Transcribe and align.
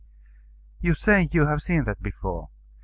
You 0.79 0.95
say 0.95 1.29
you 1.31 1.45
have 1.45 1.61
seen 1.61 1.83
that 1.83 2.01
before. 2.01 2.49